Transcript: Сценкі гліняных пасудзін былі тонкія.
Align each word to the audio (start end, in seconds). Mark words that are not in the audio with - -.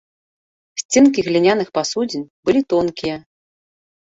Сценкі 0.81 1.23
гліняных 1.27 1.69
пасудзін 1.77 2.23
былі 2.49 2.61
тонкія. 2.75 3.21